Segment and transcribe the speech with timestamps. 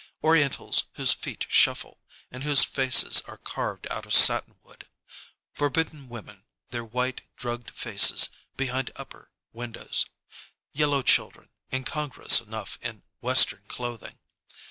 [0.23, 1.99] Orientals whose feet shuffle
[2.31, 4.87] and whose faces are carved out of satinwood.
[5.53, 10.07] Forbidden women, their white, drugged faces behind upper windows.
[10.73, 14.17] Yellow children, incongruous enough in Western clothing.